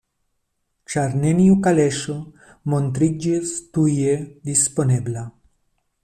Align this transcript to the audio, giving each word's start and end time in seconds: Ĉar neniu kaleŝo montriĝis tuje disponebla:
Ĉar 0.91 1.11
neniu 1.25 1.57
kaleŝo 1.67 2.15
montriĝis 2.73 3.51
tuje 3.77 4.15
disponebla: 4.51 5.27